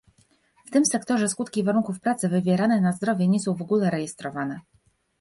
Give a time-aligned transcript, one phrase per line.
[0.65, 4.59] W tym sektorze skutki warunków pracy wywierane na zdrowie nie są w ogóle rejestrowane